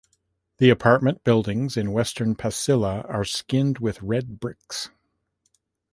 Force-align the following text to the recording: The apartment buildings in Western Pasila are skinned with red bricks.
The 0.57 0.71
apartment 0.71 1.23
buildings 1.23 1.77
in 1.77 1.91
Western 1.91 2.33
Pasila 2.33 3.07
are 3.07 3.23
skinned 3.23 3.77
with 3.77 4.01
red 4.01 4.39
bricks. 4.39 4.89